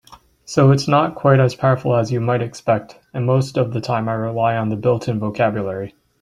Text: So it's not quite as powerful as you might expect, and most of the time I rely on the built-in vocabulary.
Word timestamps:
So 0.45 0.71
it's 0.71 0.87
not 0.87 1.13
quite 1.13 1.39
as 1.39 1.53
powerful 1.53 1.95
as 1.95 2.11
you 2.11 2.19
might 2.19 2.41
expect, 2.41 2.99
and 3.13 3.23
most 3.23 3.55
of 3.55 3.71
the 3.71 3.79
time 3.81 4.09
I 4.09 4.13
rely 4.13 4.57
on 4.57 4.69
the 4.69 4.75
built-in 4.75 5.19
vocabulary. 5.19 5.93